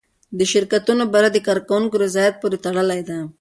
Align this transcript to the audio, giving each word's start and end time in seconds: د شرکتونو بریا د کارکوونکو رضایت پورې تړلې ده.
د 0.37 0.39
شرکتونو 0.51 1.03
بریا 1.13 1.29
د 1.33 1.37
کارکوونکو 1.47 1.95
رضایت 2.03 2.35
پورې 2.41 2.57
تړلې 2.65 3.01
ده. 3.09 3.17